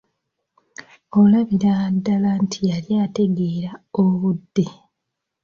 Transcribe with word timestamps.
Olabira 1.19 1.73
ddala 1.95 2.31
nga 2.41 2.59
yali 2.69 2.93
ategeera 3.05 3.71
obudde. 4.01 4.65